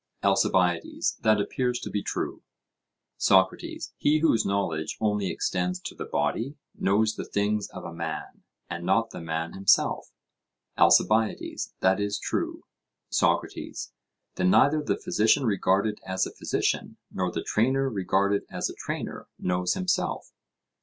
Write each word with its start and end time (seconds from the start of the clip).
ALCIBIADES: 0.23 1.17
That 1.21 1.39
appears 1.39 1.79
to 1.81 1.91
be 1.91 2.01
true. 2.01 2.41
SOCRATES: 3.17 3.93
He 3.97 4.17
whose 4.17 4.43
knowledge 4.47 4.97
only 4.99 5.29
extends 5.29 5.79
to 5.81 5.93
the 5.93 6.05
body, 6.07 6.55
knows 6.73 7.13
the 7.13 7.23
things 7.23 7.69
of 7.69 7.83
a 7.85 7.93
man, 7.93 8.41
and 8.67 8.83
not 8.83 9.11
the 9.11 9.21
man 9.21 9.53
himself? 9.53 10.11
ALCIBIADES: 10.75 11.75
That 11.81 11.99
is 11.99 12.17
true. 12.17 12.63
SOCRATES: 13.11 13.93
Then 14.37 14.49
neither 14.49 14.81
the 14.81 14.97
physician 14.97 15.45
regarded 15.45 15.99
as 16.03 16.25
a 16.25 16.31
physician, 16.33 16.97
nor 17.11 17.31
the 17.31 17.43
trainer 17.43 17.87
regarded 17.87 18.47
as 18.49 18.71
a 18.71 18.73
trainer, 18.73 19.27
knows 19.37 19.75
himself? 19.75 20.31